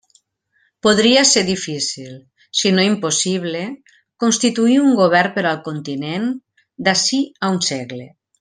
Podria 0.85 1.25
ser 1.31 1.43
difícil, 1.49 2.15
si 2.63 2.71
no 2.79 2.85
impossible, 2.89 3.61
constituir 4.25 4.81
un 4.87 4.97
govern 5.03 5.37
per 5.39 5.47
al 5.51 5.63
continent 5.71 6.29
d'ací 6.89 7.25
a 7.49 7.57
un 7.59 7.63
segle. 7.73 8.07